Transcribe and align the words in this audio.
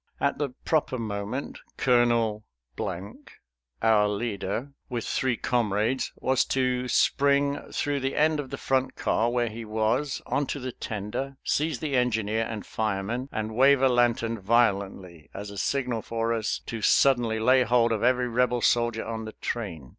At 0.19 0.39
the 0.39 0.49
proper 0.65 0.97
moment 0.97 1.59
Colonel, 1.77 2.43
our 3.83 4.07
leader, 4.09 4.71
with 4.89 5.05
three 5.05 5.37
comrades, 5.37 6.11
was 6.15 6.43
to 6.45 6.87
spring 6.87 7.59
through 7.71 7.99
the 7.99 8.15
end 8.15 8.39
of 8.39 8.49
the 8.49 8.57
front 8.57 8.95
car 8.95 9.29
where 9.29 9.47
he 9.49 9.63
was, 9.63 10.19
onto 10.25 10.59
the 10.59 10.71
tender, 10.71 11.37
seize 11.43 11.79
the 11.81 11.95
engineer 11.95 12.47
and 12.49 12.65
fireman 12.65 13.29
and 13.31 13.55
wave 13.55 13.83
a 13.83 13.89
lantern 13.89 14.39
violently 14.39 15.29
as 15.35 15.51
a 15.51 15.57
signal 15.59 16.01
for 16.01 16.33
us 16.33 16.61
to 16.65 16.81
suddenly 16.81 17.39
lay 17.39 17.61
hold 17.61 17.91
of 17.91 18.01
every 18.01 18.27
Rebel 18.27 18.61
soldier 18.61 19.05
on 19.05 19.25
the 19.25 19.33
train. 19.33 19.89